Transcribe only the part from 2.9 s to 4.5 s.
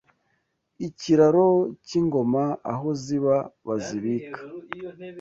ziba bazibika